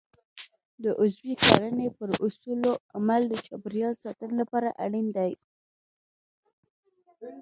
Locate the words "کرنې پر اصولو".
1.45-2.71